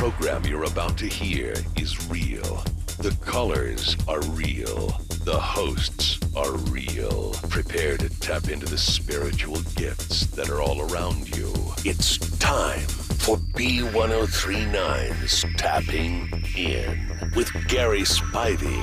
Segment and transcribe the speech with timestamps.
[0.00, 2.64] Program you're about to hear is real.
[3.00, 4.98] The colors are real.
[5.26, 7.34] The hosts are real.
[7.50, 11.52] Prepare to tap into the spiritual gifts that are all around you.
[11.84, 18.80] It's time for B1039's Tapping In with Gary Spivey.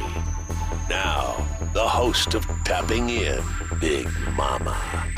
[0.88, 3.42] Now, the host of Tapping In,
[3.80, 5.17] Big Mama.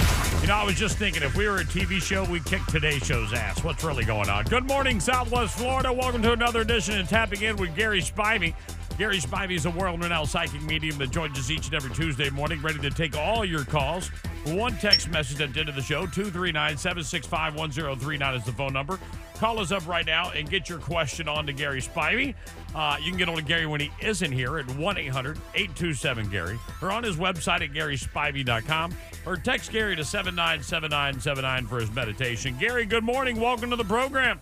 [0.49, 3.33] Know, I was just thinking if we were a TV show, we'd kick today's show's
[3.33, 3.63] ass.
[3.63, 4.45] What's really going on?
[4.45, 5.93] Good morning, Southwest Florida.
[5.93, 8.55] Welcome to another edition of Tapping In with Gary Spivey.
[8.97, 12.31] Gary Spivey is a world renowned psychic medium that joins us each and every Tuesday
[12.31, 14.09] morning, ready to take all your calls.
[14.45, 18.73] One text message at the end of the show 239 765 1039 is the phone
[18.73, 18.97] number.
[19.35, 22.33] Call us up right now and get your question on to Gary Spivey.
[22.73, 26.29] Uh, you can get on to Gary when he isn't here at 1 800 827
[26.29, 28.93] Gary or on his website at GarySpivey.com
[29.25, 32.55] or text Gary to 797979 for his meditation.
[32.59, 33.39] Gary, good morning.
[33.39, 34.39] Welcome to the program.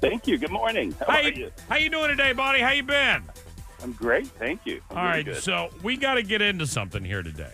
[0.00, 0.38] Thank you.
[0.38, 0.94] Good morning.
[1.00, 1.52] How How are you, you?
[1.68, 2.60] how you doing today, buddy?
[2.60, 3.22] How you been?
[3.82, 4.26] I'm great.
[4.26, 4.80] Thank you.
[4.90, 5.36] I'm All right, good.
[5.42, 7.52] so we got to get into something here today.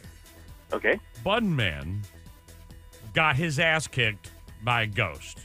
[0.72, 0.98] okay.
[1.24, 2.04] Budman
[3.12, 4.30] got his ass kicked
[4.62, 5.40] by a ghost.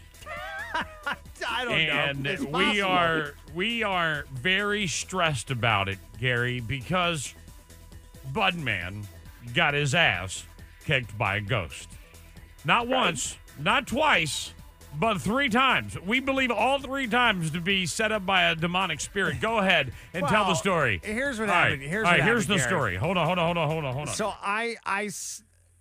[1.47, 2.31] I don't and know.
[2.31, 7.33] It's we are we are very stressed about it, Gary, because
[8.33, 9.05] Budman
[9.53, 10.45] got his ass
[10.86, 11.89] kicked by a ghost.
[12.66, 14.54] Not once, not twice,
[14.98, 15.98] but three times.
[15.99, 19.39] We believe all three times to be set up by a demonic spirit.
[19.39, 20.99] Go ahead and tell the story.
[21.04, 21.83] here's what All right, happened.
[21.83, 22.67] Here's all right, what here's the Gary.
[22.67, 22.95] story.
[22.98, 24.14] Hold on, hold on, hold on, hold on, hold on.
[24.15, 25.09] So I, I,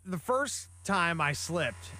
[0.08, 1.90] the first time I slipped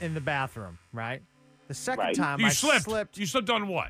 [0.00, 1.22] in the bathroom, right?
[1.68, 2.14] The second Right.
[2.14, 2.82] time you I slipped.
[2.84, 3.88] slipped, You slipped on what?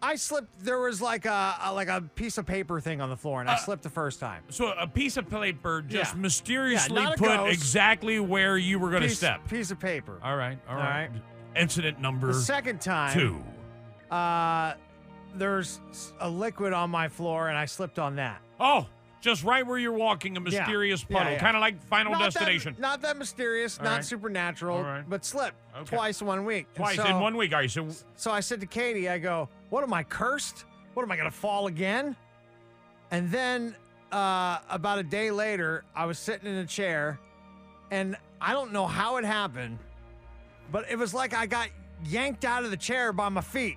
[0.00, 0.60] I slipped.
[0.60, 3.50] There was like a, a like a piece of paper thing on the floor, and
[3.50, 4.44] I Uh, slipped the first time.
[4.48, 6.20] So a piece of paper just Yeah.
[6.20, 7.52] mysteriously Yeah, put ghost.
[7.52, 9.48] exactly where you were going to step.
[9.48, 10.20] piece of paper.
[10.22, 11.08] All right, all All right.
[11.10, 11.22] right.
[11.56, 13.42] Incident number The second time, two.
[14.14, 14.74] uh,
[15.34, 15.80] there's
[16.20, 18.40] a liquid on my floor, and I slipped on that.
[18.60, 18.86] Oh,
[19.20, 21.38] just right where you're walking, a mysterious Yeah, puddle, yeah.
[21.38, 22.76] kind of like Final Not that- Destination.
[22.78, 24.04] not that mysterious, All not right.
[24.04, 25.04] supernatural, All right.
[25.08, 25.96] but slipped Okay.
[25.96, 26.66] twice in one week.
[26.68, 27.52] And Twice so- in one week.
[27.52, 30.64] All right, so So I said to Katie, I go, What am I cursed?
[30.94, 32.16] What am I going to fall again?
[33.10, 33.74] And then
[34.12, 37.18] uh, about a day later, I was sitting in a chair
[37.90, 39.78] and I don't know how it happened,
[40.72, 41.68] but it was like I got
[42.04, 43.76] yanked out of the chair by my feet.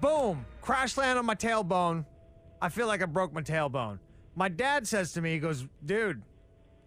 [0.00, 2.04] Boom, crash land on my tailbone.
[2.60, 3.98] I feel like I broke my tailbone.
[4.36, 6.22] My dad says to me, He goes, Dude,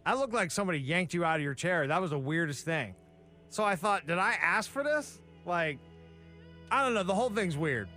[0.05, 1.87] I look like somebody yanked you out of your chair.
[1.87, 2.95] That was the weirdest thing.
[3.49, 5.19] So I thought, Did I ask for this?
[5.45, 5.79] Like,
[6.71, 7.03] I don't know.
[7.03, 7.89] The whole thing's weird.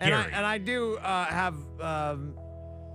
[0.00, 0.32] And I, Gary.
[0.34, 2.34] and I do uh, have um,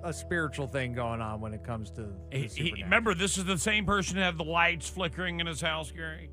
[0.03, 3.45] a spiritual thing going on when it comes to the he, he, remember this is
[3.45, 6.29] the same person that had the lights flickering in his house, Gary.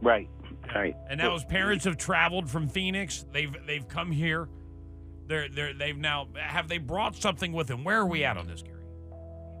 [0.00, 0.28] Right.
[0.74, 0.96] Right.
[1.08, 3.26] And now his parents have traveled from Phoenix.
[3.32, 4.48] They've they've come here.
[5.28, 7.84] They're they're they've now have they brought something with them?
[7.84, 8.76] Where are we at on this, Gary?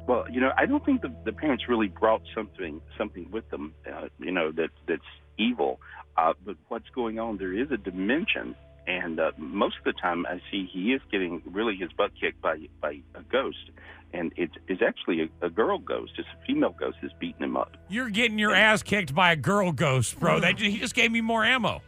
[0.06, 3.74] Well, you know, I don't think the, the parents really brought something something with them.
[3.86, 5.02] Uh, you know that that's
[5.36, 5.80] evil.
[6.16, 7.36] Uh, but what's going on?
[7.36, 8.56] There is a dimension,
[8.86, 12.40] and uh, most of the time I see he is getting really his butt kicked
[12.40, 13.70] by by a ghost,
[14.14, 16.12] and it's it's actually a, a girl ghost.
[16.16, 17.76] It's a female ghost that's beating him up.
[17.90, 20.40] You're getting your ass kicked by a girl ghost, bro.
[20.40, 21.82] That he just gave me more ammo.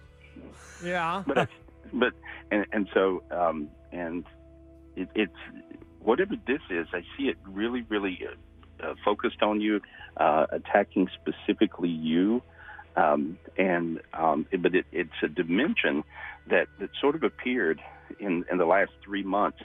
[0.85, 1.25] Yeah.
[1.27, 1.53] but it's,
[1.93, 2.13] but
[2.51, 4.25] and and so um and
[4.97, 5.33] it, it's
[6.01, 8.35] whatever this is i see it really really uh,
[8.87, 9.81] uh, focused on you
[10.17, 12.43] uh attacking specifically you.
[12.97, 16.03] Um and um it, but it, it's a dimension
[16.49, 17.81] that that sort of appeared
[18.19, 19.59] in in the last three months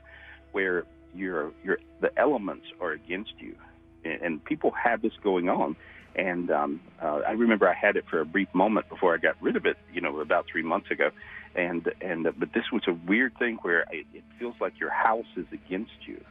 [0.51, 0.83] where
[1.13, 3.55] your your the elements are against you.
[4.03, 5.75] And, and people have this going on.
[6.15, 9.35] And um, uh, I remember I had it for a brief moment before I got
[9.41, 11.09] rid of it, you know, about three months ago,
[11.55, 14.91] and and uh, but this was a weird thing where it, it feels like your
[14.91, 16.23] house is against you,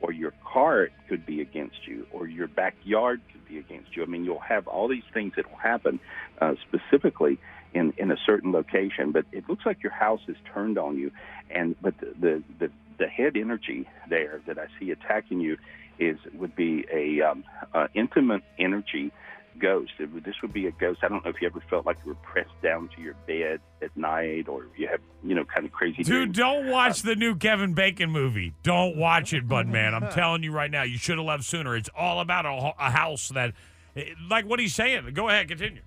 [0.00, 4.02] or your car could be against you, or your backyard could be against you.
[4.02, 6.00] I mean, you'll have all these things that will happen
[6.40, 7.38] uh, specifically
[7.74, 11.10] in in a certain location, but it looks like your house is turned on you,
[11.50, 15.56] and but the the, the the head energy there that I see attacking you
[15.98, 17.44] is would be a um,
[17.74, 19.12] uh, intimate energy
[19.58, 19.92] ghost.
[19.98, 21.00] It would, this would be a ghost.
[21.02, 23.60] I don't know if you ever felt like you were pressed down to your bed
[23.82, 26.02] at night, or you have you know kind of crazy.
[26.02, 26.36] Dude, dreams.
[26.36, 28.54] don't watch the new Kevin Bacon movie.
[28.62, 29.94] Don't watch it, Bud Man.
[29.94, 31.76] I'm telling you right now, you should have left sooner.
[31.76, 33.54] It's all about a, a house that,
[33.96, 35.10] eh, like what he's saying.
[35.14, 35.82] Go ahead, continue.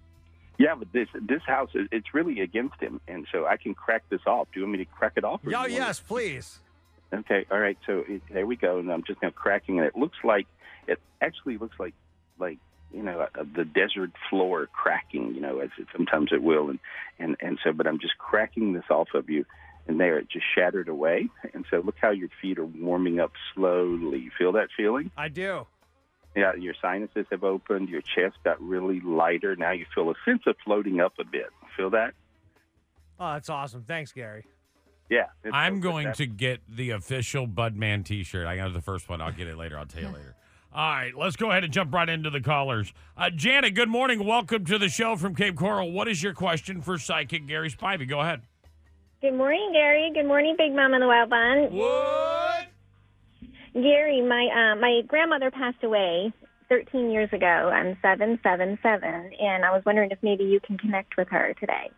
[0.57, 4.03] Yeah, but this this house is it's really against him, and so I can crack
[4.09, 4.47] this off.
[4.53, 5.41] Do you want me to crack it off?
[5.45, 6.59] Oh, you want yes, please.
[7.13, 7.77] Okay, all right.
[7.87, 9.85] So it, there we go, and I'm just now cracking it.
[9.85, 10.45] It looks like
[10.87, 11.93] it actually looks like
[12.37, 12.59] like
[12.93, 15.33] you know uh, the desert floor cracking.
[15.35, 16.79] You know, as it, sometimes it will, and
[17.19, 17.71] and and so.
[17.73, 19.45] But I'm just cracking this off of you,
[19.87, 21.29] and there it just shattered away.
[21.53, 24.19] And so look how your feet are warming up slowly.
[24.19, 25.11] You feel that feeling?
[25.17, 25.67] I do.
[26.35, 27.89] Yeah, your sinuses have opened.
[27.89, 29.55] Your chest got really lighter.
[29.57, 31.49] Now you feel a sense of floating up a bit.
[31.75, 32.13] Feel that?
[33.19, 33.83] Oh, that's awesome.
[33.83, 34.45] Thanks, Gary.
[35.09, 35.25] Yeah.
[35.51, 38.47] I'm so going to get the official Budman T-shirt.
[38.47, 39.19] I got the first one.
[39.19, 39.77] I'll get it later.
[39.77, 40.35] I'll tell you later.
[40.73, 42.93] All right, let's go ahead and jump right into the callers.
[43.17, 44.25] Uh, Janet, good morning.
[44.25, 45.91] Welcome to the show from Cape Coral.
[45.91, 48.07] What is your question for psychic Gary Spivey?
[48.07, 48.43] Go ahead.
[49.21, 50.11] Good morning, Gary.
[50.13, 51.73] Good morning, Big Mom and the Wild Bun.
[51.73, 52.67] What?
[53.73, 56.31] Gary, my uh, my grandmother passed away
[56.69, 57.45] 13 years ago.
[57.45, 59.03] I'm 777,
[59.41, 61.91] and I was wondering if maybe you can connect with her today.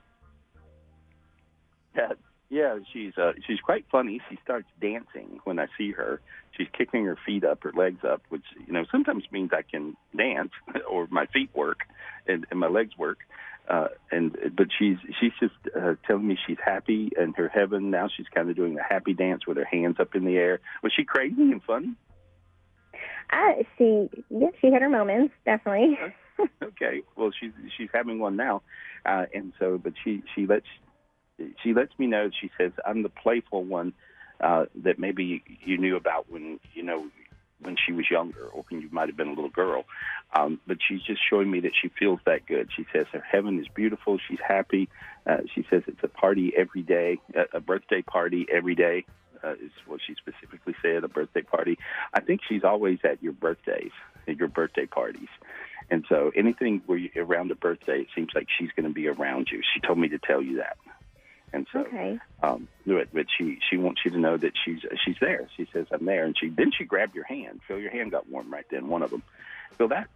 [2.54, 4.22] Yeah, she's uh, she's quite funny.
[4.30, 6.22] She starts dancing when I see her.
[6.56, 9.98] She's kicking her feet up, her legs up, which you know sometimes means I can
[10.16, 10.52] dance
[10.88, 11.80] or my feet work
[12.28, 13.18] and, and my legs work.
[13.68, 18.08] Uh, and but she's she's just uh, telling me she's happy and her heaven now.
[18.16, 20.60] She's kind of doing the happy dance with her hands up in the air.
[20.84, 21.96] Was she crazy and funny?
[23.32, 25.98] Uh, she, yeah, she had her moments, definitely.
[26.62, 27.02] okay.
[27.16, 28.62] Well, she's she's having one now,
[29.08, 30.68] uh, and so but she she lets
[31.62, 32.30] she lets me know.
[32.42, 33.94] She says I'm the playful one
[34.40, 37.08] uh, that maybe you knew about when you know
[37.62, 39.86] when she was younger or when you might have been a little girl.
[40.36, 42.70] Um, but she's just showing me that she feels that good.
[42.76, 44.20] She says her heaven is beautiful.
[44.28, 44.90] She's happy.
[45.26, 47.20] Uh, she says it's a party every day,
[47.54, 49.06] a, birthday party every day.
[49.44, 51.78] Uh, is what she specifically said, a birthday party.
[52.14, 53.92] I think she's always at your birthdays,
[54.26, 55.28] at your birthday parties.
[55.92, 59.10] And so anything where you around a birthday, it seems like she's going to be
[59.10, 59.62] around you.
[59.74, 60.78] She told me to tell you that.
[61.54, 62.18] And so, Okay.
[62.42, 65.48] um, but, but she she wants you to know that she's she's there.
[65.56, 67.62] She says I'm there, and she then she grabbed your hand.
[67.68, 68.88] Feel your hand got warm right then.
[68.88, 69.22] One of them.
[69.78, 70.08] Feel that?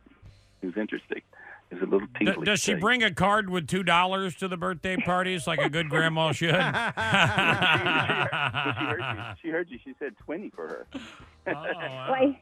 [0.63, 1.21] It was interesting.
[1.69, 2.45] It a little D- tingly.
[2.45, 2.79] does she thing.
[2.81, 6.49] bring a card with two dollars to the birthday parties like a good grandma should?
[6.49, 6.93] she, heard
[8.99, 9.05] you.
[9.41, 9.79] she heard you.
[9.83, 10.87] She said twenty for her.
[11.47, 11.65] Oh, wow.
[12.09, 12.41] Well, I,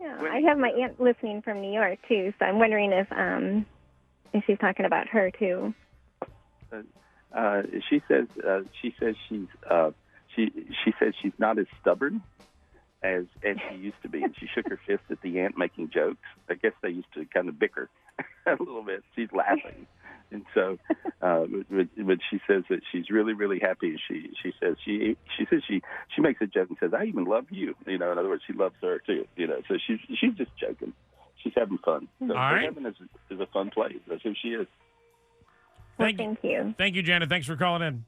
[0.00, 3.66] yeah, I have my aunt listening from New York too, so I'm wondering if um
[4.32, 5.74] if she's talking about her too.
[6.72, 6.78] Uh,
[7.88, 9.90] she says uh, she says she's uh,
[10.34, 10.50] she
[10.84, 12.22] she says she's not as stubborn
[13.02, 15.90] as as she used to be, and she shook her fist at the aunt making
[15.90, 16.18] jokes.
[16.48, 17.88] I guess they used to kind of bicker
[18.46, 19.02] a little bit.
[19.16, 19.86] She's laughing,
[20.30, 20.78] and so
[21.22, 23.96] uh, but, but she says that she's really really happy.
[24.08, 25.82] She she says she she says she
[26.14, 27.74] she makes a joke and says I even love you.
[27.86, 29.26] You know, in other words, she loves her too.
[29.36, 30.92] You know, so she's she's just joking.
[31.42, 32.08] She's having fun.
[32.18, 32.64] So All right.
[32.64, 32.96] heaven is
[33.30, 33.96] is a fun place.
[34.08, 34.66] That's who she is.
[35.98, 36.34] Thank well, you.
[36.34, 36.74] thank you.
[36.78, 37.28] Thank you, Janet.
[37.28, 38.04] Thanks for calling in.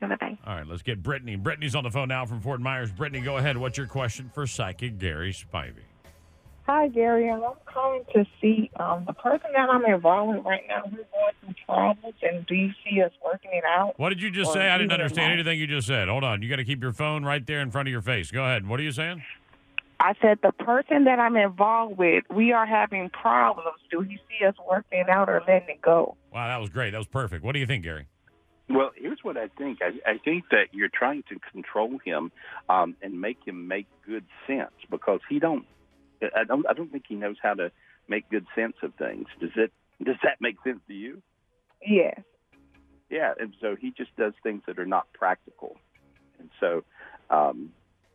[0.00, 0.38] Bye bye.
[0.46, 1.36] All right, let's get Brittany.
[1.36, 2.92] Brittany's on the phone now from Fort Myers.
[2.92, 3.56] Brittany, go ahead.
[3.56, 5.84] What's your question for psychic Gary Spivey?
[6.66, 7.30] Hi, Gary.
[7.30, 10.82] I'm calling to see um, the person that I'm involved with right now.
[10.84, 13.94] We're going through problems, and do you see us working it out?
[13.98, 14.68] What did you just say?
[14.68, 16.08] I didn't understand anything you just said.
[16.08, 16.42] Hold on.
[16.42, 18.32] You got to keep your phone right there in front of your face.
[18.32, 18.66] Go ahead.
[18.66, 19.22] What are you saying?
[19.98, 23.78] I said the person that I'm involved with, we are having problems.
[23.90, 26.16] Do he see us working out or letting it go?
[26.32, 26.90] Wow, that was great.
[26.90, 27.44] That was perfect.
[27.44, 28.06] What do you think, Gary?
[28.68, 29.78] Well, here's what I think.
[29.80, 32.32] I, I think that you're trying to control him
[32.68, 35.64] um, and make him make good sense because he don't.
[36.22, 36.66] I don't.
[36.68, 37.70] I don't think he knows how to
[38.08, 39.26] make good sense of things.
[39.40, 39.72] Does it?
[40.02, 41.22] Does that make sense to you?
[41.86, 42.20] Yes.
[43.08, 43.34] Yeah.
[43.38, 45.76] And so he just does things that are not practical,
[46.40, 46.82] and so,
[47.30, 47.70] um,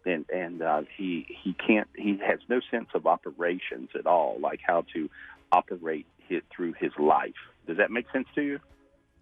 [0.06, 1.88] and and uh, he he can't.
[1.96, 5.10] He has no sense of operations at all, like how to
[5.52, 7.34] operate his, through his life.
[7.68, 8.60] Does that make sense to you?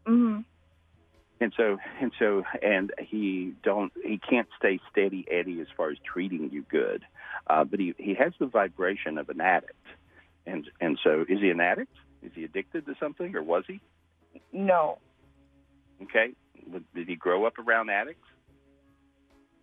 [0.06, 0.40] hmm
[1.42, 5.98] and so and so and he don't he can't stay steady Eddie as far as
[6.04, 7.04] treating you good,
[7.48, 9.74] uh, but he he has the vibration of an addict,
[10.46, 11.94] and and so is he an addict?
[12.22, 13.80] Is he addicted to something, or was he?
[14.52, 15.00] No.
[16.04, 16.34] Okay,
[16.94, 18.28] did he grow up around addicts?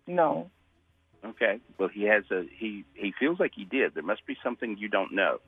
[0.07, 0.49] No.
[1.25, 3.93] Okay, well he has a he he feels like he did.
[3.93, 5.39] There must be something you don't know,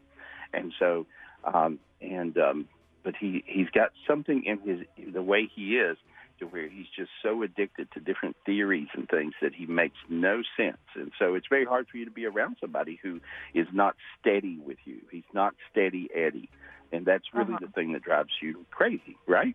[0.54, 1.06] and so
[1.44, 2.68] um, and um,
[3.04, 5.98] but he he's got something in his the way he is.
[6.40, 10.42] to where he's just so addicted to different theories and things that he makes no
[10.56, 10.78] sense.
[10.96, 13.20] And so it's very hard for you to be around somebody who
[13.54, 15.00] is not steady with you.
[15.12, 16.50] He's not steady Eddie.
[16.94, 17.66] And that's really Uh-huh.
[17.68, 19.54] the thing that drives you crazy, right?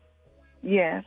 [0.62, 1.04] Yes.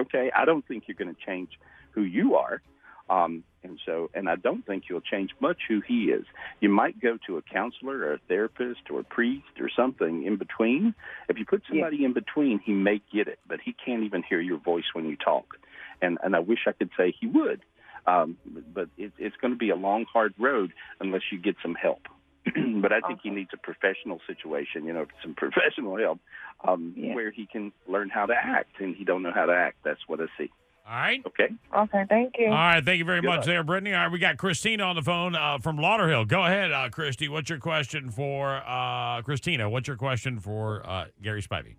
[0.00, 1.50] Okay, I don't think you're going to change
[1.92, 2.60] who you are.
[3.08, 6.24] Um, and so, and I don't think you'll change much who he is.
[6.60, 10.36] You might go to a counselor or a therapist or a priest or something in
[10.36, 10.94] between.
[11.28, 14.40] If you put somebody in between, he may get it, but he can't even hear
[14.40, 15.56] your voice when you talk.
[16.00, 17.60] And and I wish I could say he would,
[18.06, 18.38] um,
[18.72, 22.02] but it, it's going to be a long, hard road unless you get some help.
[22.80, 26.20] but I think he needs a professional situation, you know, some professional help
[26.66, 27.14] um, Yeah.
[27.14, 29.78] where he can learn how to act, and he don't know how to act.
[29.84, 30.50] That's what I see.
[30.88, 31.22] All right.
[31.26, 31.48] Okay.
[31.76, 32.46] Okay, thank you.
[32.46, 32.82] All right.
[32.82, 33.46] Thank you very Good much luck.
[33.46, 33.92] there, Brittany.
[33.92, 34.12] All right.
[34.12, 36.26] We got Christina on the phone uh, from Lauderhill.
[36.26, 37.28] Go ahead, uh, Christy.
[37.28, 39.68] What's your question for uh, Christina?
[39.68, 41.74] What's your question for uh, Gary Spivey?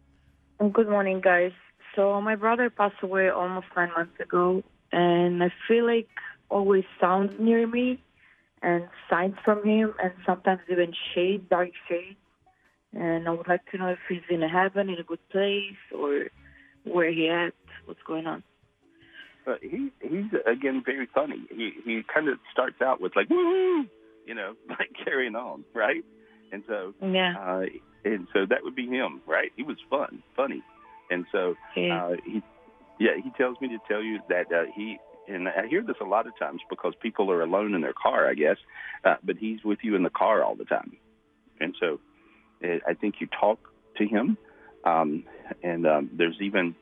[0.71, 1.53] Good morning, guys.
[1.95, 4.61] So my brother passed away almost nine months ago,
[4.91, 6.09] and I feel like
[6.49, 7.99] always sounds near me,
[8.61, 12.15] and signs from him, and sometimes even shade, dark shade.
[12.93, 16.27] And I would like to know if he's in heaven, in a good place, or
[16.83, 17.53] where he at,
[17.85, 18.43] what's going on.
[19.47, 21.41] Uh, he he's again very funny.
[21.49, 23.85] He he kind of starts out with like woo,
[24.25, 26.03] you know, like carrying on, right?
[26.51, 27.35] And so Yeah.
[27.37, 27.65] uh,
[28.05, 29.51] and so that would be him, right?
[29.55, 30.63] He was fun, funny,
[31.09, 32.03] and so Yeah.
[32.03, 32.41] uh, he
[32.99, 36.05] yeah he tells me to tell you that uh, he and I hear this a
[36.05, 38.57] lot of times because people are alone in their car, I guess,
[39.05, 40.97] uh, but he's with you in the car all the time,
[41.59, 41.99] and so
[42.63, 43.59] uh, I think you talk
[43.97, 44.37] to him,
[44.83, 45.23] um,
[45.63, 46.75] and um, there's even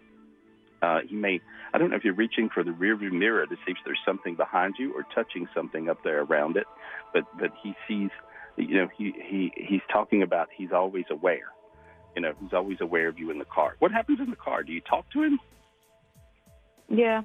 [0.82, 1.42] uh, he may
[1.74, 4.36] I don't know if you're reaching for the rearview mirror to see if there's something
[4.36, 6.66] behind you or touching something up there around it,
[7.14, 8.10] but but he sees,
[8.58, 11.52] you know, he he he's talking about he's always aware,
[12.16, 13.76] you know, he's always aware of you in the car.
[13.80, 14.64] What happens in the car?
[14.64, 15.40] Do you talk to him?
[16.90, 17.22] yeah.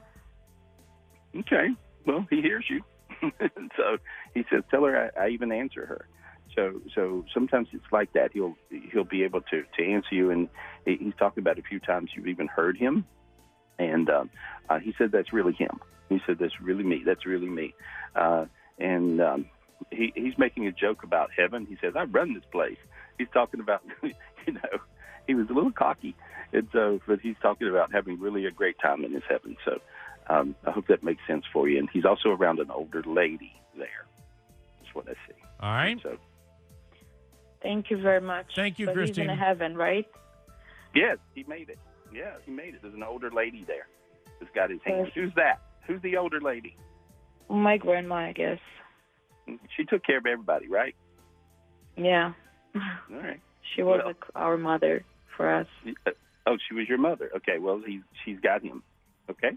[1.35, 1.69] Okay,
[2.07, 2.83] well he hears you,
[3.77, 3.99] so
[4.35, 6.07] he says, tell her I, I even answer her.
[6.55, 8.31] So so sometimes it's like that.
[8.33, 8.55] He'll
[8.93, 10.49] he'll be able to to answer you, and
[10.85, 13.07] he's talking about a few times you've even heard him,
[13.79, 14.31] and um,
[14.69, 15.81] uh, he said that's really him.
[16.09, 17.03] He said that's really me.
[17.05, 17.75] That's really me,
[18.15, 18.47] uh,
[18.79, 19.47] and um,
[19.91, 21.67] he he's making a joke about heaven.
[21.67, 22.79] He says I run this place.
[23.19, 24.79] He's talking about you know
[25.27, 26.15] he was a little cocky,
[26.53, 29.57] and so but he's talking about having really a great time in his heaven.
[29.65, 29.79] So
[30.29, 31.79] um, I hope that makes sense for you.
[31.79, 34.07] And he's also around an older lady there.
[34.81, 35.43] That's what I see.
[35.61, 35.99] All right.
[36.03, 36.19] So
[37.63, 38.55] Thank you very much.
[38.55, 40.07] Thank you, but He's in heaven, right?
[40.95, 41.79] yes, he made it.
[42.15, 42.83] Yeah, he made it.
[42.83, 43.87] There's an older lady there
[44.41, 45.07] that's got his hand.
[45.07, 45.13] Yes.
[45.15, 45.61] Who's that?
[45.87, 46.77] Who's the older lady?
[47.49, 48.59] My grandma, I guess.
[49.77, 50.95] She took care of everybody, right?
[51.97, 52.33] Yeah.
[52.75, 53.41] All right.
[53.75, 55.05] She was Well- our mother
[55.37, 55.67] for us.
[56.07, 56.11] Uh,
[56.45, 57.31] Oh, she was your mother.
[57.37, 57.59] Okay.
[57.61, 58.83] Well, he she's got him.
[59.31, 59.53] Okay.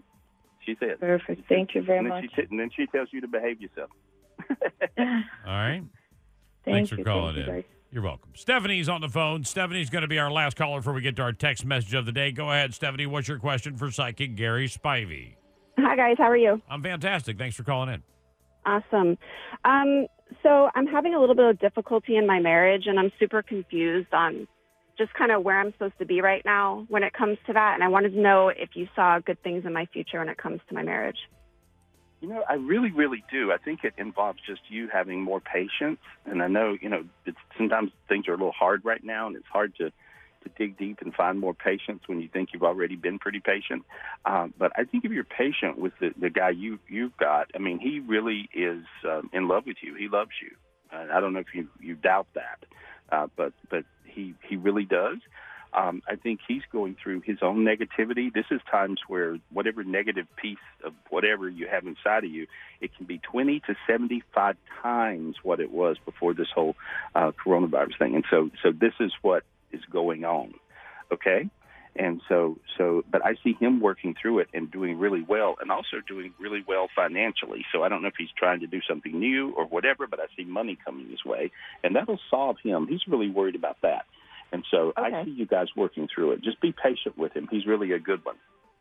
[0.64, 1.00] She said.
[1.00, 1.48] Perfect.
[1.48, 2.30] Thank you very and then much.
[2.36, 3.90] She t- and then she tells you to behave yourself.
[4.98, 5.04] All
[5.46, 5.82] right.
[6.64, 7.64] Thanks Thank for calling thank you, in.
[7.90, 8.32] You're welcome.
[8.34, 9.44] Stephanie's on the phone.
[9.44, 12.04] Stephanie's going to be our last caller before we get to our text message of
[12.04, 12.32] the day.
[12.32, 13.06] Go ahead, Stephanie.
[13.06, 15.36] What's your question for psychic Gary Spivey?
[15.78, 16.16] Hi, guys.
[16.18, 16.60] How are you?
[16.68, 17.38] I'm fantastic.
[17.38, 18.02] Thanks for calling in.
[18.64, 19.16] Awesome.
[19.64, 20.06] Um,
[20.42, 24.12] so I'm having a little bit of difficulty in my marriage, and I'm super confused
[24.12, 24.48] on
[24.98, 27.74] just kind of where I'm supposed to be right now when it comes to that.
[27.74, 30.38] And I wanted to know if you saw good things in my future when it
[30.38, 31.18] comes to my marriage.
[32.20, 33.52] You know, I really, really do.
[33.52, 36.00] I think it involves just you having more patience.
[36.24, 39.36] And I know, you know, it's, sometimes things are a little hard right now, and
[39.36, 39.92] it's hard to
[40.46, 43.84] to dig deep and find more patience when you think you've already been pretty patient.
[44.24, 47.58] Um, but I think if you're patient with the, the guy you you've got, I
[47.58, 49.94] mean, he really is um, in love with you.
[49.94, 50.56] He loves you.
[50.92, 52.64] Uh, I don't know if you you doubt that,
[53.10, 55.18] uh, but but he he really does.
[55.76, 58.32] Um, I think he's going through his own negativity.
[58.32, 62.46] This is times where whatever negative piece of whatever you have inside of you,
[62.80, 66.76] it can be 20 to 75 times what it was before this whole
[67.14, 68.14] uh, coronavirus thing.
[68.14, 70.54] And so, so this is what is going on.
[71.12, 71.50] Okay.
[71.98, 75.70] And so, so, but I see him working through it and doing really well, and
[75.70, 77.64] also doing really well financially.
[77.72, 80.26] So I don't know if he's trying to do something new or whatever, but I
[80.36, 81.50] see money coming his way,
[81.82, 82.86] and that'll solve him.
[82.86, 84.04] He's really worried about that.
[84.56, 86.42] And so I see you guys working through it.
[86.42, 87.46] Just be patient with him.
[87.50, 88.36] He's really a good one.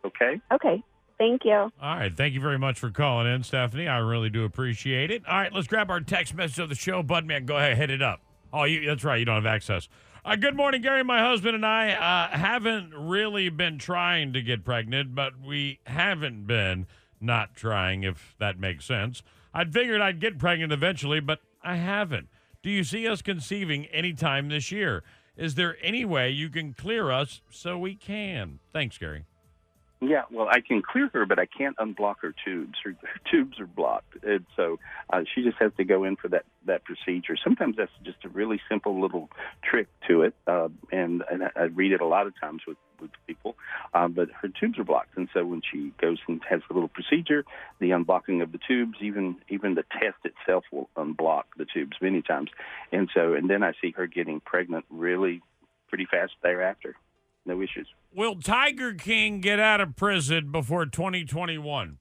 [0.05, 0.39] Okay?
[0.49, 0.81] Okay.
[1.17, 1.51] Thank you.
[1.51, 2.15] All right.
[2.15, 3.85] Thank you very much for calling in, Stephanie.
[3.85, 5.23] I really do appreciate it.
[5.27, 5.51] All right.
[5.51, 7.03] Let's grab our text message of the show.
[7.03, 8.21] Budman, go ahead, and hit it up.
[8.53, 9.19] Oh, you, that's right.
[9.19, 9.89] You don't have access.
[10.23, 11.03] Uh, good morning, Gary.
[11.03, 16.47] My husband and I uh, haven't really been trying to get pregnant, but we haven't
[16.47, 16.87] been
[17.19, 19.23] not trying, if that makes sense.
[19.53, 22.29] I'd figured I'd get pregnant eventually, but I haven't.
[22.63, 25.03] Do you see us conceiving anytime this year?
[25.37, 28.59] Is there any way you can clear us so we can?
[28.71, 29.25] Thanks, Gary.
[30.07, 32.77] Yeah, well, I can clear her, but I can't unblock her tubes.
[32.83, 34.77] Her, her tubes are blocked, and so
[35.11, 37.35] uh, she just has to go in for that that procedure.
[37.43, 39.29] Sometimes that's just a really simple little
[39.63, 42.77] trick to it, uh, and and I, I read it a lot of times with
[43.01, 43.55] with people.
[43.93, 46.89] Um, but her tubes are blocked, and so when she goes and has the little
[46.89, 47.43] procedure,
[47.79, 52.21] the unblocking of the tubes, even even the test itself will unblock the tubes many
[52.21, 52.51] times,
[52.91, 55.41] and so and then I see her getting pregnant really
[55.89, 56.95] pretty fast thereafter.
[57.45, 57.87] No issues.
[58.13, 61.99] Will Tiger King get out of prison before 2021?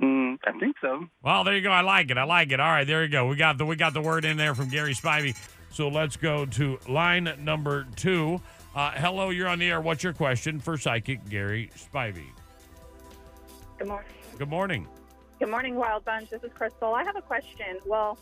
[0.00, 1.06] Mm, I think so.
[1.22, 1.70] Well, there you go.
[1.70, 2.18] I like it.
[2.18, 2.60] I like it.
[2.60, 3.26] All right, there you go.
[3.26, 5.36] We got the we got the word in there from Gary Spivey.
[5.70, 8.40] So let's go to line number two.
[8.74, 9.80] Uh, hello, you're on the air.
[9.80, 12.26] What's your question for psychic Gary Spivey?
[13.78, 14.10] Good morning.
[14.38, 14.88] Good morning.
[15.38, 16.30] Good morning, Wild Bunch.
[16.30, 16.94] This is Crystal.
[16.94, 17.78] I have a question.
[17.86, 18.18] Well,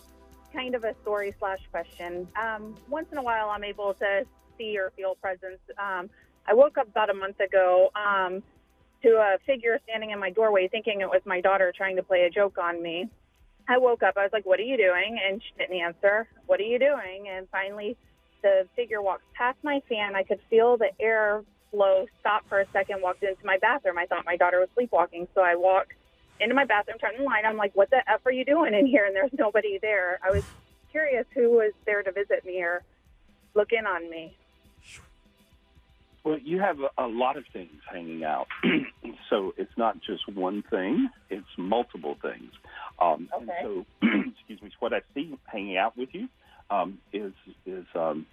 [0.52, 2.28] kind of a story slash question.
[2.40, 4.26] Um, once in a while, I'm able to
[4.58, 5.60] see or feel presence.
[5.78, 6.10] Um,
[6.46, 8.42] I woke up about a month ago um,
[9.02, 12.22] to a figure standing in my doorway, thinking it was my daughter trying to play
[12.22, 13.08] a joke on me.
[13.68, 14.14] I woke up.
[14.16, 16.28] I was like, "What are you doing?" And she didn't answer.
[16.46, 17.28] What are you doing?
[17.30, 17.96] And finally,
[18.42, 20.16] the figure walked past my fan.
[20.16, 23.02] I could feel the air flow stop for a second.
[23.02, 23.98] Walked into my bathroom.
[23.98, 25.92] I thought my daughter was sleepwalking, so I walked
[26.40, 27.44] into my bathroom, turn the light.
[27.46, 30.18] I'm like, "What the f are you doing in here?" And there's nobody there.
[30.24, 30.42] I was
[30.90, 32.82] curious who was there to visit me or
[33.54, 34.36] look in on me.
[36.24, 38.46] Well, you have a, a lot of things hanging out,
[39.30, 42.52] so it's not just one thing; it's multiple things.
[43.00, 43.58] Um, Okay.
[43.62, 44.70] So, excuse me.
[44.78, 46.28] What I see hanging out with you
[46.70, 47.32] um, is
[47.66, 48.26] is um,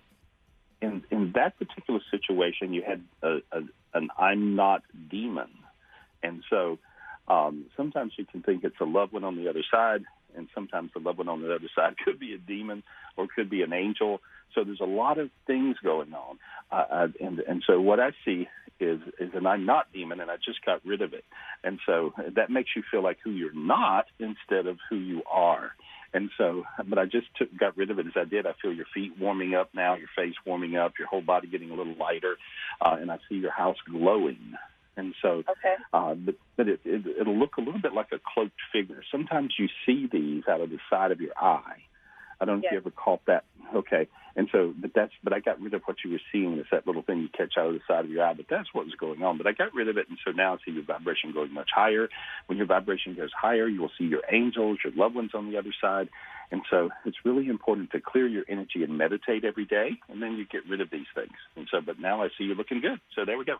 [0.82, 3.62] in in that particular situation, you had a, a,
[3.94, 5.50] an "I'm not" demon,
[6.22, 6.78] and so
[7.28, 10.04] um, sometimes you can think it's a loved one on the other side,
[10.36, 12.84] and sometimes the loved one on the other side could be a demon
[13.18, 14.22] or could be an angel.
[14.56, 16.40] So there's a lot of things going on,
[16.72, 18.48] uh, uh, and and so what I see
[18.80, 21.26] is is an I'm not demon, and I just got rid of it,
[21.64, 25.72] and so that makes you feel like who you're not instead of who you are.
[26.12, 28.48] And so, but I just took, got rid of it as I did.
[28.48, 31.70] I feel your feet warming up now, your face warming up, your whole body getting
[31.70, 32.38] a little lighter,
[32.82, 34.54] uh, and I see your house glowing.
[34.98, 35.76] And so, Okay.
[35.94, 39.04] uh, but, but it, it, it'll look a little bit like a cloaked figure.
[39.12, 41.78] Sometimes you see these out of the side of your eye.
[42.42, 43.46] I don't know if you ever caught that.
[43.76, 46.54] Okay, and so, but that's, but I got rid of what you were seeing.
[46.54, 48.34] It's that little thing you catch out of the side of your eye.
[48.34, 49.38] But that's what was going on.
[49.38, 51.70] But I got rid of it, and so now I see your vibration going much
[51.76, 52.10] higher.
[52.48, 55.58] When your vibration goes higher, you will see your angels, your loved ones on the
[55.58, 56.10] other side.
[56.52, 60.34] And so, it's really important to clear your energy and meditate every day, and then
[60.38, 61.36] you get rid of these things.
[61.56, 63.00] And so, but now I see you looking good.
[63.16, 63.58] So there we go.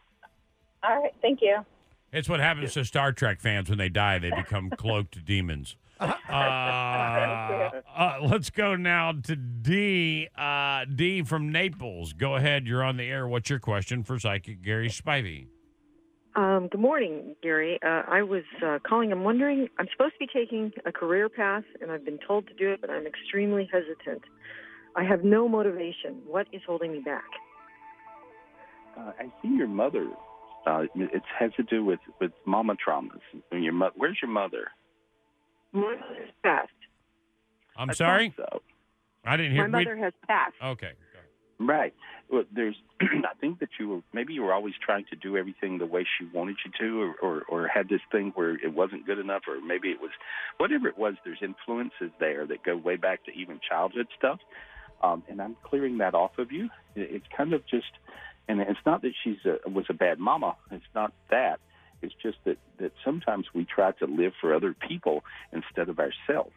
[0.82, 1.14] All right.
[1.22, 1.66] Thank you.
[2.12, 4.18] It's what happens to Star Trek fans when they die.
[4.18, 5.76] They become cloaked demons.
[6.30, 10.28] Uh, uh, let's go now to D.
[10.38, 12.14] Uh, D from Naples.
[12.14, 12.68] Go ahead.
[12.68, 13.28] You're on the air.
[13.28, 15.48] What's your question for psychic Gary Spivey?
[16.36, 17.80] Um, good morning, Gary.
[17.84, 19.12] Uh, I was uh, calling.
[19.12, 19.68] I'm wondering.
[19.80, 22.80] I'm supposed to be taking a career path, and I've been told to do it,
[22.80, 24.24] but I'm extremely hesitant.
[24.96, 26.22] I have no motivation.
[26.28, 27.26] What is holding me back?
[28.98, 30.08] Uh, I see your mother.
[30.66, 33.20] Uh, it has to do with with mama traumas.
[33.50, 34.68] When your mo- where's your mother?
[35.74, 36.70] My mother's passed.
[37.78, 38.34] I'm I sorry.
[38.36, 38.62] So
[39.26, 39.66] I didn't My hear.
[39.66, 40.56] we- mother has passed.
[40.64, 40.92] okay.
[41.60, 41.94] right.
[42.32, 42.76] Well, there's.
[43.02, 46.06] I think that you were maybe you were always trying to do everything the way
[46.18, 49.44] she wanted you to, or, or or had this thing where it wasn't good enough,
[49.48, 50.12] or maybe it was
[50.58, 51.16] whatever it was.
[51.26, 54.40] There's influences there that go way back to even childhood stuff,
[55.02, 56.66] um, and I'm clearing that off of you.
[56.96, 57.92] It- It's kind of just,
[58.48, 60.56] and it's not that she's a, was a bad mama.
[60.72, 61.60] It's not that.
[62.02, 66.54] It's just that that sometimes we try to live for other people instead of ourselves.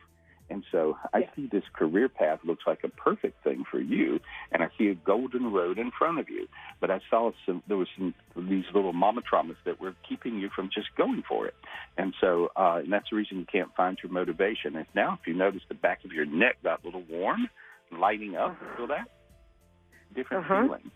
[0.50, 4.62] And so I see this career path looks like a perfect thing for you, and
[4.62, 6.46] I see a golden road in front of you.
[6.80, 10.50] But I saw some there was some these little mama traumas that were keeping you
[10.54, 11.54] from just going for it.
[11.96, 14.76] And so uh, and that's the reason you can't find your motivation.
[14.76, 17.48] And now if you notice the back of your neck got a little warm,
[17.90, 19.06] lighting up, feel that?
[20.14, 20.62] Different Uh-huh.
[20.64, 20.90] feeling.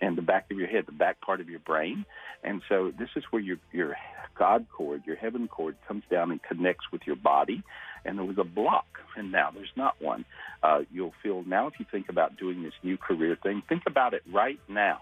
[0.00, 2.06] And the back of your head, the back part of your brain.
[2.42, 3.96] And so this is where your your
[4.38, 7.62] God cord, your heaven cord comes down and connects with your body.
[8.04, 8.86] And there was a block,
[9.16, 10.24] and now there's not one.
[10.62, 14.14] Uh, you'll feel now if you think about doing this new career thing, think about
[14.14, 15.00] it right now,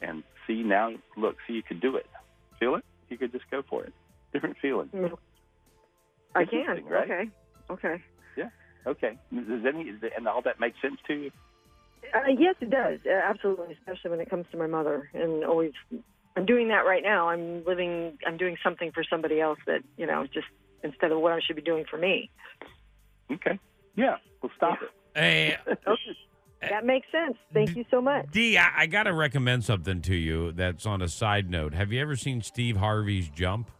[0.00, 0.92] and see now.
[1.18, 2.06] Look, see you could do it.
[2.58, 2.84] Feel it?
[3.10, 3.92] You could just go for it.
[4.32, 4.88] Different feeling.
[6.34, 6.84] I can.
[6.86, 7.10] right?
[7.10, 7.30] Okay.
[7.70, 8.02] Okay.
[8.36, 8.48] Yeah.
[8.86, 9.18] Okay.
[9.34, 11.30] Does any and all that make sense to you?
[12.14, 13.00] Uh, yes, it does.
[13.06, 15.10] Uh, absolutely, especially when it comes to my mother.
[15.14, 15.72] And always,
[16.36, 17.28] I'm doing that right now.
[17.28, 18.18] I'm living.
[18.26, 20.46] I'm doing something for somebody else that you know, just
[20.82, 22.30] instead of what I should be doing for me.
[23.30, 23.58] Okay.
[23.96, 24.16] Yeah.
[24.42, 24.90] we'll stop it.
[25.14, 25.56] Hey,
[26.60, 27.36] That makes sense.
[27.52, 28.26] Thank you so much.
[28.32, 31.72] D, I, I got to recommend something to you that's on a side note.
[31.72, 33.70] Have you ever seen Steve Harvey's Jump?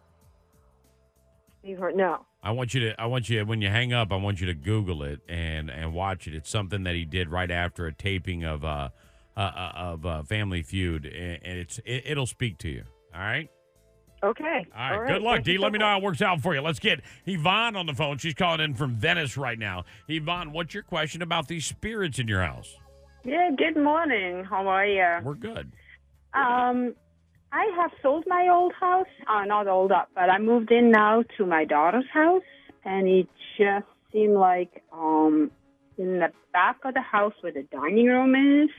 [1.69, 2.25] You've no.
[2.43, 2.99] I want you to.
[2.99, 4.11] I want you when you hang up.
[4.11, 6.35] I want you to Google it and and watch it.
[6.35, 8.89] It's something that he did right after a taping of uh,
[9.37, 12.85] uh, uh of uh, Family Feud, and, and it's it, it'll speak to you.
[13.15, 13.51] All right.
[14.23, 14.67] Okay.
[14.75, 15.09] All right.
[15.09, 15.53] Good luck, Thank D.
[15.53, 16.63] you Let so me know how it works out for you.
[16.63, 18.17] Let's get Yvonne on the phone.
[18.17, 19.85] She's calling in from Venice right now.
[20.09, 22.75] Yvonne, what's your question about these spirits in your house?
[23.25, 24.43] Yeah, good morning.
[24.43, 25.23] How are you?
[25.23, 25.71] We're good.
[26.33, 26.95] Um,
[27.53, 29.07] I have sold my old house.
[29.27, 32.43] Uh, not old up, but I moved in now to my daughter's house,
[32.85, 35.51] and it just seemed like um,
[35.97, 38.71] in the back of the house where the dining room is,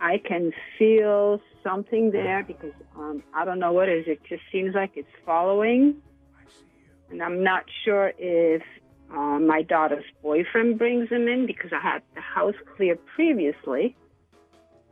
[0.00, 4.04] I can feel something there because um, I don't know what it is.
[4.06, 5.96] It just seems like it's following,
[7.10, 8.62] and I'm not sure if
[9.12, 13.96] uh, my daughter's boyfriend brings him in because I had the house clear previously.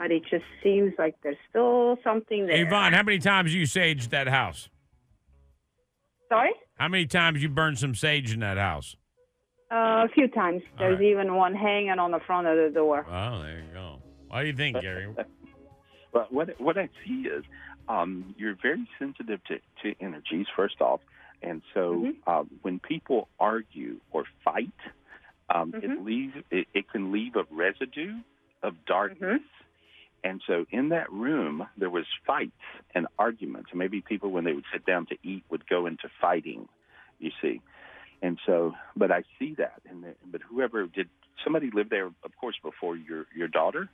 [0.02, 2.66] But it just seems like there's still something there.
[2.66, 4.68] Yvonne, how many times you saged that house?
[6.28, 6.50] Sorry?
[6.74, 8.96] How many times you burned some sage in that house?
[9.70, 10.62] Uh, a few times.
[10.76, 13.06] There's even one hanging on the front of the door.
[13.08, 14.02] Oh, there you go.
[14.26, 15.08] What do you think, Gary?
[16.12, 17.42] But what what I see is
[17.88, 21.00] um, you're very sensitive to, to energies, first off,
[21.40, 24.74] and so uh, when people argue or fight,
[25.48, 28.16] um, it leaves it, it can leave a residue
[28.62, 29.40] of darkness.
[30.24, 32.52] And so in that room, there was fights
[32.94, 33.70] and arguments.
[33.70, 36.68] And maybe people, when they would sit down to eat, would go into fighting.
[37.18, 37.60] You see,
[38.20, 39.80] and so, but I see that.
[39.88, 41.08] And but whoever did,
[41.44, 43.88] somebody lived there, of course, before your your daughter.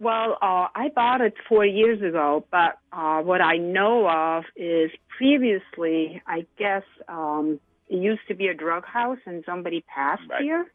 [0.00, 4.90] Well, uh, I bought it four years ago, but uh, what I know of is
[5.16, 10.42] previously, I guess, um, it used to be a drug house and somebody passed Right.
[10.42, 10.66] here.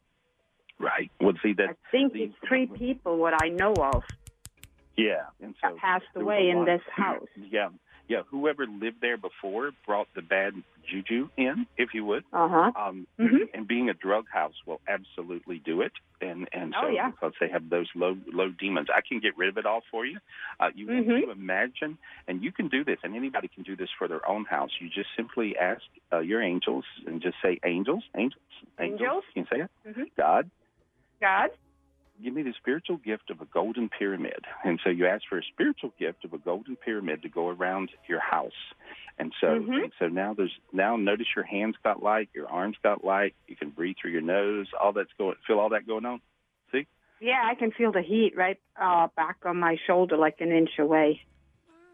[0.80, 1.12] Right.
[1.20, 1.72] Well, see that.
[1.72, 4.04] I think it's three people, what I know of,
[4.98, 7.28] Yeah, and so passed away in this house.
[7.36, 7.70] Yeah,
[8.08, 8.24] yeah.
[8.32, 10.54] Whoever lived there before brought the bad
[10.90, 12.24] juju in, if you would.
[12.34, 12.72] Uh huh.
[12.76, 13.50] Um, Mhm.
[13.54, 17.12] And being a drug house will absolutely do it, and and Oh, so yeah.
[17.12, 20.04] because they have those low low demons, I can get rid of it all for
[20.06, 20.18] you.
[20.60, 21.26] Uh, you want Mhm.
[21.26, 24.46] to imagine, and you can do this, and anybody can do this for their own
[24.46, 24.72] house.
[24.82, 28.42] You just simply ask uh, your angels and just say, "Angels, angels,
[28.80, 29.24] Angels?
[29.34, 29.72] Can you say it?
[29.86, 30.10] Mhm.
[30.18, 30.50] God,
[31.22, 31.52] God?
[32.24, 34.46] Give me the spiritual gift of a golden pyramid.
[34.64, 37.92] And so you ask for a spiritual gift of a golden pyramid to go around
[38.08, 38.52] your house.
[39.18, 39.84] And so Mhm.
[39.84, 43.56] and so now there's now notice your hands got light, your arms got light, you
[43.56, 46.22] can breathe through your nose, all that's going feel all that going on?
[46.72, 46.88] See?
[47.20, 50.78] Yeah, I can feel the heat right uh, back on my shoulder, like an inch
[50.80, 51.22] away.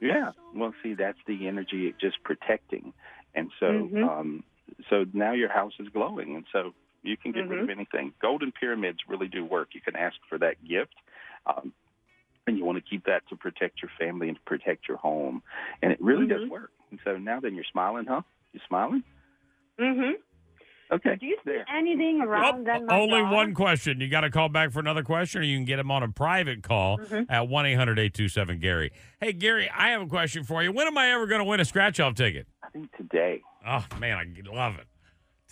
[0.01, 0.31] Yeah.
[0.53, 2.93] Well see that's the energy it just protecting.
[3.35, 4.03] And so Mhm.
[4.03, 4.43] um
[4.89, 6.73] so now your house is glowing and so
[7.03, 7.71] you can get rid of Mhm.
[7.71, 8.13] anything.
[8.21, 9.75] Golden pyramids really do work.
[9.75, 10.95] You can ask for that gift.
[11.45, 11.73] Um,
[12.47, 15.43] and you want to keep that to protect your family and to protect your home.
[15.81, 16.49] And it really does Mhm.
[16.49, 16.71] work.
[16.91, 18.21] And so now then you're smiling, huh?
[18.51, 19.03] You're smiling?
[19.79, 20.13] Mm-hmm.
[20.91, 21.15] Okay.
[21.15, 21.65] Do you see there.
[21.69, 22.85] anything around then?
[22.85, 23.33] my Only daughter?
[23.35, 23.99] one question.
[23.99, 26.09] You got to call back for another question, or you can get him on a
[26.09, 27.25] private call Mhm.
[27.29, 28.91] at 1 800 827 Gary.
[29.19, 30.71] Hey, Gary, I have a question for you.
[30.71, 32.45] When am I ever going to win a scratch off ticket?
[32.61, 33.41] I think today.
[33.65, 34.85] Oh, man, I love it.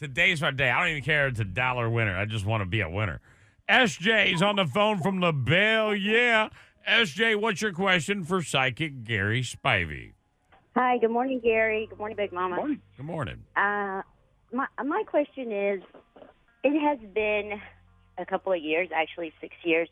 [0.01, 0.67] Today's my day.
[0.67, 2.17] I don't even care if it's a dollar winner.
[2.17, 3.21] I just want to be a winner.
[3.69, 5.93] SJ's on the phone from LaBelle.
[5.93, 6.49] Yeah.
[6.89, 10.13] SJ, what's your question for psychic Gary Spivey?
[10.75, 11.85] Hi, good morning, Gary.
[11.87, 12.57] Good morning, Big Mama.
[12.97, 13.43] Good morning.
[13.55, 14.01] Uh,
[14.51, 15.83] my my question is,
[16.63, 17.61] it has been
[18.17, 19.87] a couple of years, actually six years,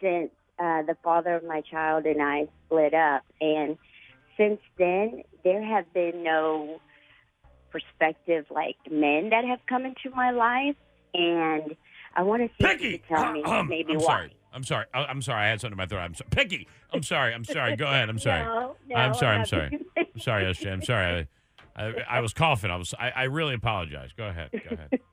[0.00, 3.78] since uh, the father of my child and I split up, and
[4.36, 6.80] since then there have been no
[7.78, 10.76] prospective like men that have come into my life,
[11.12, 11.74] and
[12.14, 14.04] I want to see if you could tell me Um, maybe I'm why.
[14.04, 14.36] sorry.
[14.52, 14.86] I'm sorry.
[14.94, 15.42] I- I'm sorry.
[15.44, 15.98] I had something in my throat.
[16.02, 16.28] I'm sorry.
[16.30, 16.68] Picky.
[16.92, 17.34] I'm sorry.
[17.34, 17.74] I'm sorry.
[17.74, 18.08] Go ahead.
[18.08, 18.44] I'm sorry.
[18.44, 19.38] No, no, I'm sorry.
[19.38, 19.78] I'm sorry.
[19.96, 20.72] I'm sorry, SJ.
[20.72, 21.26] I'm sorry.
[21.74, 22.70] I, I, I was coughing.
[22.70, 22.94] I was.
[22.96, 24.10] I, I really apologize.
[24.16, 24.50] Go ahead.
[24.52, 25.00] Go ahead.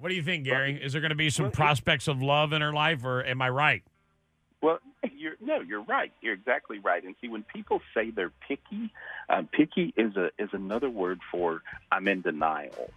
[0.00, 0.80] What do you think, Gary?
[0.80, 3.50] Is there going to be some prospects of love in her life, or am I
[3.50, 3.82] right?
[4.60, 4.80] Well,
[5.16, 6.12] you're no, you're right.
[6.20, 7.02] You're exactly right.
[7.04, 8.92] And see, when people say they're picky,
[9.28, 12.90] uh, picky is a is another word for I'm in denial.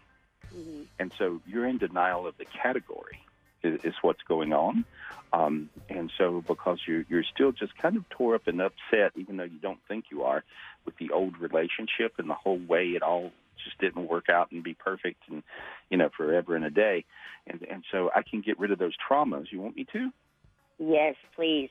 [1.00, 3.19] And so you're in denial of the category
[3.63, 4.86] is, is what's going on.
[5.34, 9.38] Um, and so because you're you're still just kind of tore up and upset, even
[9.38, 10.43] though you don't think you are,
[10.86, 13.32] with the old relationship and the whole way it all
[13.63, 15.43] just didn't work out and be perfect and
[15.89, 17.06] you know forever and a day.
[17.47, 19.52] And and so I can get rid of those traumas.
[19.52, 20.12] You want me to?
[20.81, 21.69] Yes, please.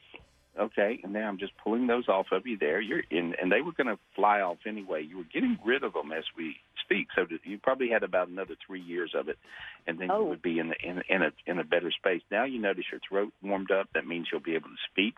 [0.58, 2.80] Okay, and now I'm just pulling those off of you there.
[2.80, 5.02] You're in, and they were going to fly off anyway.
[5.02, 8.54] You were getting rid of them as we speak, so you probably had about another
[8.66, 9.38] three years of it,
[9.86, 12.22] and then you would be in, the, in in a in a better space.
[12.30, 13.88] Now you notice your throat warmed up.
[13.94, 15.14] That means you'll be able to speak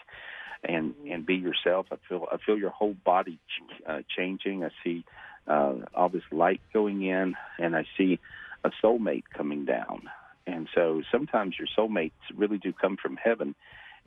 [0.62, 1.86] and and be yourself.
[1.90, 4.64] I feel I feel your whole body ch- uh, changing.
[4.64, 5.04] I see
[5.46, 8.20] uh, all this light going in, and I see
[8.64, 10.02] a soulmate coming down.
[10.46, 13.54] And so sometimes your soulmates really do come from heaven,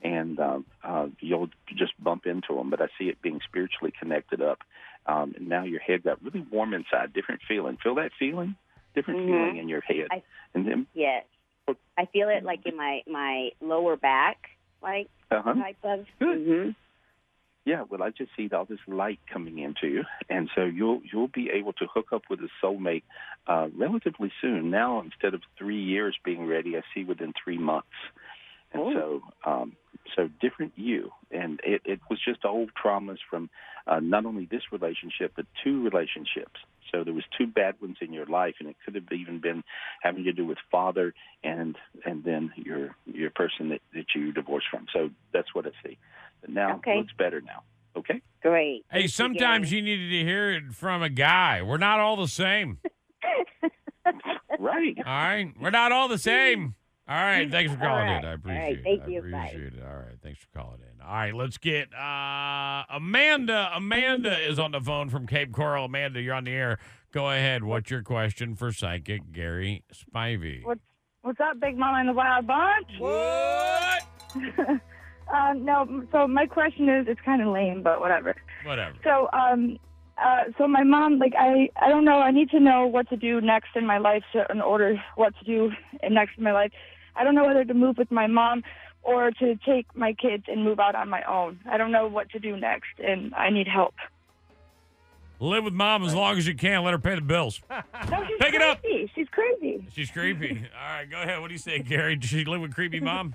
[0.02, 2.70] and uh, uh, you'll just bump into them.
[2.70, 4.58] But I see it being spiritually connected up.
[5.06, 7.78] Um, and now your head got really warm inside, different feeling.
[7.82, 8.56] Feel that feeling?
[8.94, 9.26] Different Mhm.
[9.26, 10.08] feeling in your head.
[10.10, 10.22] I-
[10.54, 11.24] and then, Yes.
[11.98, 14.50] I feel it like in my my lower back,
[14.82, 15.54] like uh-huh.
[15.54, 16.06] type of.
[16.20, 16.70] hmm
[17.64, 21.28] Yeah, well, I just see all this light coming into you, and so you'll you'll
[21.28, 23.02] be able to hook up with a soulmate
[23.48, 24.70] uh, relatively soon.
[24.70, 27.88] Now, instead of three years being ready, I see within three months.
[28.72, 29.76] And so, um,
[30.14, 33.48] so different you, and it, it was just old traumas from
[33.86, 36.60] uh, not only this relationship but two relationships.
[36.92, 39.64] So there was two bad ones in your life, and it could have even been
[40.02, 44.66] having to do with father and and then your your person that, that you divorced
[44.70, 44.86] from.
[44.92, 45.98] So that's what I see.
[46.40, 46.92] But now Okay.
[46.92, 47.62] it looks better now.
[47.96, 48.20] Okay.
[48.42, 48.84] Great.
[48.90, 51.62] Hey, sometimes you needed to hear it from a guy.
[51.62, 52.78] We're not all the same.
[54.58, 54.96] right.
[54.98, 55.52] All right.
[55.58, 56.74] We're not all the same.
[57.08, 57.50] All right.
[57.50, 58.18] Thanks for calling right.
[58.18, 58.24] in.
[58.24, 58.78] I All appreciate right.
[58.78, 58.82] it.
[58.82, 59.22] Thank I you.
[59.22, 59.52] Bye.
[59.54, 59.72] it.
[59.82, 60.18] All right.
[60.22, 61.00] Thanks for calling in.
[61.00, 61.34] All right.
[61.34, 63.70] Let's get uh, Amanda.
[63.74, 65.84] Amanda is on the phone from Cape Coral.
[65.84, 66.78] Amanda, you're on the air.
[67.12, 67.62] Go ahead.
[67.62, 70.64] What's your question for psychic Gary Spivey?
[70.64, 70.80] What's
[71.26, 72.86] What's up, Big Mama and the Wild Bunch?
[73.00, 74.04] What?
[75.34, 78.36] uh, no, so my question is, it's kind of lame, but whatever.
[78.64, 78.94] Whatever.
[79.02, 79.76] So, um,
[80.24, 82.18] uh, so my mom, like, I, I don't know.
[82.18, 85.34] I need to know what to do next in my life, so in order what
[85.40, 85.72] to do
[86.08, 86.70] next in my life.
[87.16, 88.62] I don't know whether to move with my mom
[89.02, 91.60] or to take my kids and move out on my own.
[91.70, 93.94] I don't know what to do next, and I need help.
[95.38, 96.82] Live with mom as long as you can.
[96.82, 97.60] Let her pay the bills.
[98.10, 98.80] No, she's Pick it up.
[99.14, 99.84] She's crazy.
[99.92, 100.62] She's creepy.
[100.78, 101.10] All right.
[101.10, 101.40] Go ahead.
[101.40, 102.14] What do you say, Gary?
[102.16, 103.34] Does she live with creepy mom?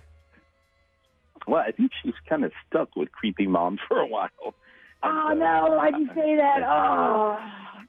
[1.47, 4.29] Well, I think she's kind of stuck with creepy mom for a while.
[5.03, 5.75] Oh no!
[5.77, 6.61] Why'd you say that?
[6.61, 7.39] Uh, oh,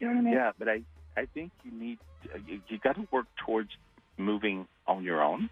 [0.01, 0.33] darn it.
[0.33, 0.83] Yeah, but I
[1.17, 1.99] I think you need
[2.35, 3.71] uh, you, you got to work towards
[4.17, 5.51] moving on your own.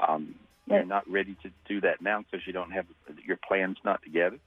[0.00, 0.34] Um,
[0.66, 2.86] You're not ready to do that now because you don't have
[3.24, 4.38] your plans not together.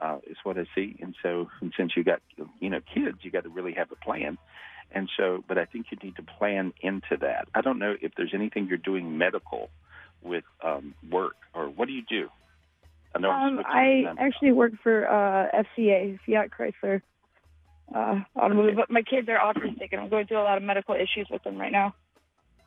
[0.00, 2.20] Uh, is what I see, and so and since you got
[2.58, 4.38] you know kids, you got to really have a plan.
[4.90, 7.48] And so, but I think you need to plan into that.
[7.54, 9.70] I don't know if there's anything you're doing medical
[10.24, 12.28] with um, work or what do you do?
[13.14, 17.00] I know Um, I actually work for uh, FCA, Fiat Chrysler
[17.94, 20.94] uh, Automobile, but my kids are autistic, and I'm going through a lot of medical
[20.94, 21.94] issues with them right now.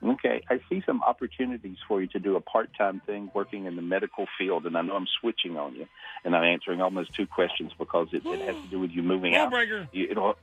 [0.04, 3.82] Okay, I see some opportunities for you to do a part-time thing working in the
[3.82, 5.88] medical field, and I know I'm switching on you,
[6.24, 9.36] and I'm answering almost two questions because it, it has to do with you moving
[9.36, 9.50] out.
[9.52, 9.88] Deal-breaker.
[9.92, 10.36] You- It'll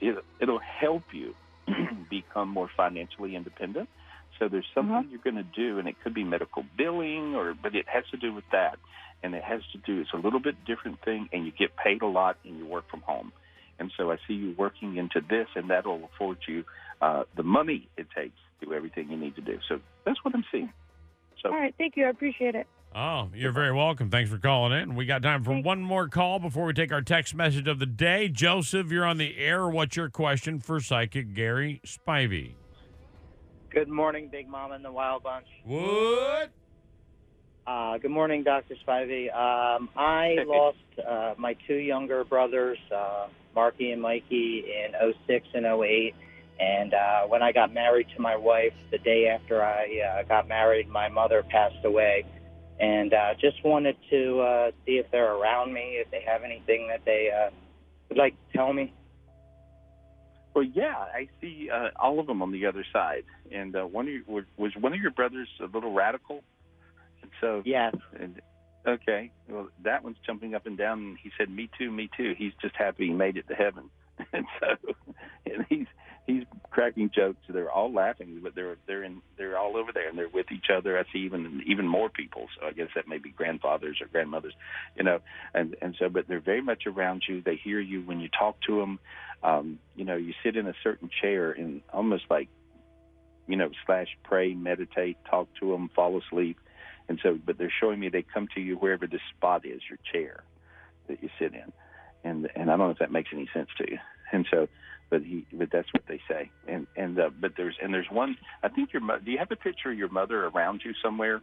[0.00, 1.34] it, it'll help you
[2.10, 3.88] become more financially independent.
[4.38, 7.74] So there's something you're going to do, and it could be medical billing, or but
[7.74, 8.78] it has to do with that,
[9.22, 10.00] and it has to do.
[10.00, 12.88] It's a little bit different thing, and you get paid a lot, and you work
[12.90, 13.32] from home.
[13.78, 16.64] And so I see you working into this, and that'll afford you
[17.00, 19.58] uh, the money it takes to do everything you need to do.
[19.68, 20.72] So that's what I'm seeing.
[21.42, 22.06] So All right, thank you.
[22.06, 22.66] I appreciate it.
[22.94, 24.10] Oh, you're very welcome.
[24.10, 24.94] Thanks for calling in.
[24.94, 27.86] We got time for one more call before we take our text message of the
[27.86, 28.28] day.
[28.28, 29.66] Joseph, you're on the air.
[29.66, 32.52] What's your question for psychic Gary Spivey?
[33.70, 35.46] Good morning, Big Mama and the Wild Bunch.
[35.64, 36.50] What?
[37.66, 38.74] Uh, good morning, Dr.
[38.86, 39.34] Spivey.
[39.34, 40.76] Um, I lost
[41.08, 46.14] uh, my two younger brothers, uh, Marky and Mikey, in 06 and 08.
[46.62, 50.46] And uh, when I got married to my wife, the day after I uh, got
[50.46, 52.24] married, my mother passed away.
[52.78, 56.86] And uh, just wanted to uh, see if they're around me, if they have anything
[56.88, 57.50] that they uh,
[58.08, 58.92] would like to tell me.
[60.54, 63.24] Well, yeah, I see uh, all of them on the other side.
[63.50, 66.44] And uh, one of you, was- was one of your brothers a little radical?
[67.22, 67.96] And so yes.
[68.20, 68.40] And,
[68.86, 70.98] okay, well, that one's jumping up and down.
[71.00, 73.90] And he said, "Me too, me too." He's just happy he made it to heaven,
[74.32, 74.94] and so
[75.46, 75.86] and he's
[76.26, 77.38] he's cracking jokes.
[77.48, 80.66] They're all laughing, but they're they're in they're all over there and they're with each
[80.74, 80.98] other.
[80.98, 82.46] I see even even more people.
[82.58, 84.54] So I guess that may be grandfathers or grandmothers,
[84.96, 85.20] you know.
[85.54, 87.42] And and so, but they're very much around you.
[87.42, 88.98] They hear you when you talk to them.
[89.42, 92.48] Um, you know, you sit in a certain chair and almost like,
[93.48, 96.58] you know, slash pray, meditate, talk to them, fall asleep.
[97.08, 99.98] And so, but they're showing me they come to you wherever the spot is, your
[100.12, 100.44] chair
[101.08, 101.72] that you sit in.
[102.24, 103.98] And and I don't know if that makes any sense to you.
[104.32, 104.66] And so,
[105.12, 106.50] but he, but that's what they say.
[106.66, 108.34] And and uh, but there's and there's one.
[108.62, 111.42] I think your mo- do you have a picture of your mother around you somewhere?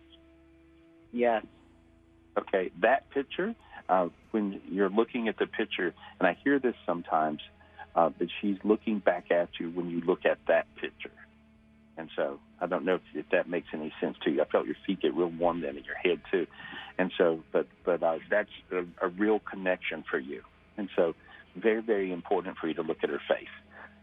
[1.13, 1.45] Yes.
[2.37, 3.53] Okay, that picture.
[3.87, 7.41] Uh, when you're looking at the picture, and I hear this sometimes,
[7.95, 11.11] uh, but she's looking back at you when you look at that picture.
[11.97, 14.41] And so I don't know if, if that makes any sense to you.
[14.41, 16.47] I felt your feet get real warm then in your head too.
[16.97, 20.41] And so, but but uh, that's a, a real connection for you.
[20.77, 21.13] And so,
[21.55, 23.47] very, very important for you to look at her face.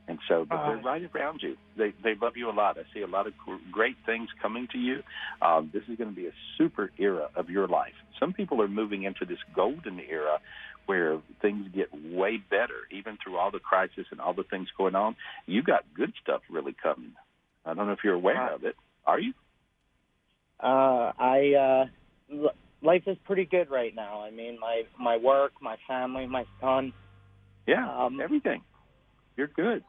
[0.09, 1.57] And so, but they're right around you.
[1.77, 2.79] They they love you a lot.
[2.79, 3.33] I see a lot of
[3.73, 5.03] great things coming to you.
[5.43, 7.95] Um, this is going to be a super era of your life.
[8.21, 10.39] Some people are moving into this golden era
[10.87, 14.95] where things get way better, even through all the crisis and all the things going
[14.95, 15.17] on.
[15.47, 17.13] You got good stuff really coming.
[17.65, 18.77] I don't know if you're aware of it.
[19.07, 19.33] Are you?
[20.63, 21.85] Uh, I uh,
[22.33, 24.23] l- life is pretty good right now.
[24.23, 26.93] I mean, my my work, my family, my son.
[27.67, 28.63] Yeah, Um, everything.
[29.37, 29.85] You're good.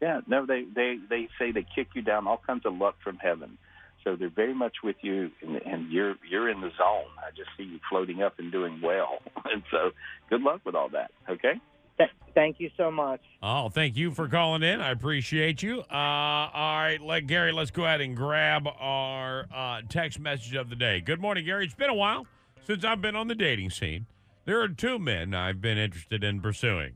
[0.00, 3.16] Yeah, no, they they they say they kick you down all kinds of luck from
[3.16, 3.56] heaven.
[4.04, 7.10] So they're very much with you, and, and you're you're in the zone.
[7.18, 9.90] I just see you floating up and doing well, and so
[10.30, 11.10] good luck with all that.
[11.28, 11.54] Okay.
[11.98, 13.20] Th- thank you so much.
[13.42, 14.80] Oh, thank you for calling in.
[14.82, 15.80] I appreciate you.
[15.80, 17.52] Uh, all right, let Gary.
[17.52, 21.00] Let's go ahead and grab our uh, text message of the day.
[21.00, 21.64] Good morning, Gary.
[21.64, 22.26] It's been a while
[22.66, 24.06] since I've been on the dating scene.
[24.44, 26.92] There are two men I've been interested in pursuing.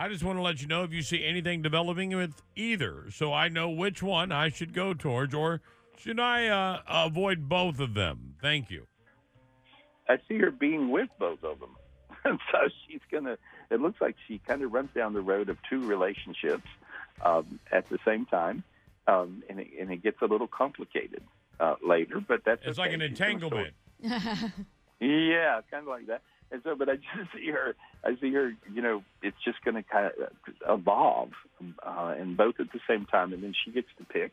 [0.00, 3.34] I just want to let you know if you see anything developing with either, so
[3.34, 5.60] I know which one I should go towards, or
[5.98, 8.34] should I uh, avoid both of them?
[8.40, 8.86] Thank you.
[10.08, 11.76] I see her being with both of them,
[12.24, 12.58] and so
[12.88, 13.36] she's gonna.
[13.70, 16.66] It looks like she kind of runs down the road of two relationships
[17.22, 18.64] um, at the same time,
[19.06, 21.22] um, and, it, and it gets a little complicated
[21.60, 22.24] uh, later.
[22.26, 22.88] But that's It's okay.
[22.88, 24.52] like an She's gonna sort- entanglement.
[25.02, 26.20] Yeah, kind of like that.
[26.52, 27.74] And so, but I just see her.
[28.04, 28.52] I see her.
[28.72, 30.30] You know, it's just going to kind of
[30.68, 31.30] evolve,
[31.82, 34.32] uh, and both at the same time, and then she gets to pick.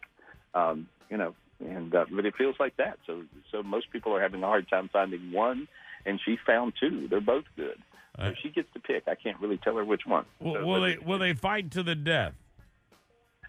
[0.53, 2.97] Um, you know, and uh, but it feels like that.
[3.06, 5.67] So, so most people are having a hard time finding one,
[6.06, 7.08] and she found two.
[7.08, 7.77] They're both good.
[8.17, 9.03] So she gets to pick.
[9.08, 10.25] I can't really tell her which one.
[10.39, 12.34] Will, So, will they will they fight to the death?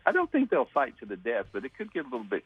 [0.05, 2.45] I don't think they'll fight to the death, but it could get a little bit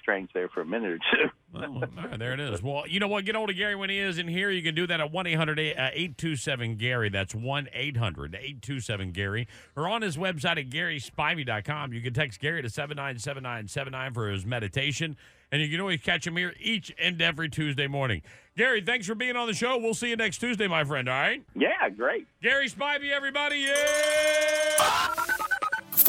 [0.00, 1.30] strange there for a minute or two.
[1.52, 1.82] Well,
[2.16, 2.62] there it is.
[2.62, 3.24] Well, you know what?
[3.24, 4.50] Get hold of Gary when he is in here.
[4.50, 7.08] You can do that at 1 800 uh, 827 Gary.
[7.08, 9.48] That's 1 800 827 Gary.
[9.76, 11.92] Or on his website at GarySpivey.com.
[11.92, 15.16] You can text Gary to 797979 for his meditation.
[15.52, 18.22] And you can always catch him here each and every Tuesday morning.
[18.56, 19.76] Gary, thanks for being on the show.
[19.78, 21.08] We'll see you next Tuesday, my friend.
[21.08, 21.42] All right?
[21.56, 22.28] Yeah, great.
[22.40, 23.58] Gary Spivey, everybody.
[23.58, 25.46] Yeah!